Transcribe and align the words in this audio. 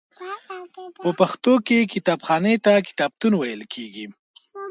په 1.03 1.09
پښتو 1.19 1.53
کې 1.65 1.89
کتابخانې 1.93 2.55
ته 2.65 2.73
کتابتون 2.87 3.33
ویل 3.37 3.61
کیږی. 3.73 4.05